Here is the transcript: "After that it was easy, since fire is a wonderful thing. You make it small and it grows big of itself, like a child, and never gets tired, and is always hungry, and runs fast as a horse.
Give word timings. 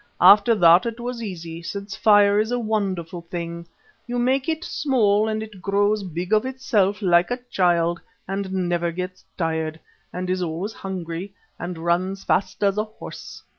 "After 0.19 0.55
that 0.55 0.87
it 0.87 0.99
was 0.99 1.21
easy, 1.21 1.61
since 1.61 1.95
fire 1.95 2.39
is 2.39 2.51
a 2.51 2.57
wonderful 2.57 3.21
thing. 3.29 3.67
You 4.07 4.17
make 4.17 4.49
it 4.49 4.63
small 4.63 5.27
and 5.27 5.43
it 5.43 5.61
grows 5.61 6.01
big 6.01 6.33
of 6.33 6.43
itself, 6.43 7.03
like 7.03 7.29
a 7.29 7.37
child, 7.51 8.01
and 8.27 8.51
never 8.67 8.91
gets 8.91 9.23
tired, 9.37 9.79
and 10.11 10.27
is 10.27 10.41
always 10.41 10.73
hungry, 10.73 11.35
and 11.59 11.77
runs 11.77 12.23
fast 12.23 12.63
as 12.63 12.79
a 12.79 12.83
horse. 12.85 13.43